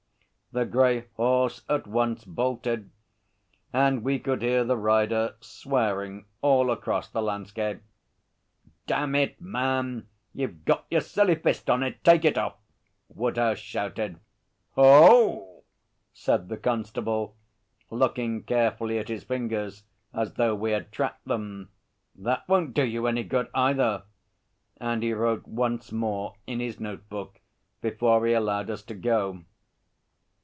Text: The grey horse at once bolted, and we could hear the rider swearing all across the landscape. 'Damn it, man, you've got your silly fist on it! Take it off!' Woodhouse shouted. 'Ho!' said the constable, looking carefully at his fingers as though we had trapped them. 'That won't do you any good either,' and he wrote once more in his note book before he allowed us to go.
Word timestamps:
The 0.53 0.65
grey 0.65 1.05
horse 1.15 1.63
at 1.69 1.87
once 1.87 2.25
bolted, 2.25 2.91
and 3.71 4.03
we 4.03 4.19
could 4.19 4.41
hear 4.41 4.65
the 4.65 4.75
rider 4.75 5.35
swearing 5.39 6.25
all 6.41 6.69
across 6.71 7.07
the 7.07 7.21
landscape. 7.21 7.81
'Damn 8.85 9.15
it, 9.15 9.39
man, 9.39 10.09
you've 10.33 10.65
got 10.65 10.85
your 10.91 10.99
silly 10.99 11.35
fist 11.35 11.69
on 11.69 11.83
it! 11.83 12.03
Take 12.03 12.25
it 12.25 12.37
off!' 12.37 12.57
Woodhouse 13.07 13.59
shouted. 13.59 14.19
'Ho!' 14.71 15.63
said 16.11 16.49
the 16.49 16.57
constable, 16.57 17.37
looking 17.89 18.43
carefully 18.43 18.99
at 18.99 19.07
his 19.07 19.23
fingers 19.23 19.83
as 20.13 20.33
though 20.33 20.53
we 20.53 20.71
had 20.71 20.91
trapped 20.91 21.25
them. 21.25 21.69
'That 22.13 22.43
won't 22.49 22.73
do 22.73 22.83
you 22.83 23.07
any 23.07 23.23
good 23.23 23.47
either,' 23.55 24.03
and 24.81 25.01
he 25.01 25.13
wrote 25.13 25.47
once 25.47 25.93
more 25.93 26.35
in 26.45 26.59
his 26.59 26.77
note 26.77 27.07
book 27.07 27.39
before 27.79 28.25
he 28.27 28.33
allowed 28.33 28.69
us 28.69 28.83
to 28.83 28.93
go. 28.95 29.45